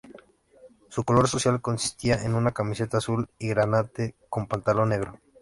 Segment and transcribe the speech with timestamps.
[0.89, 5.19] Su color social consistía en una camiseta azul y granate con pantalón negro.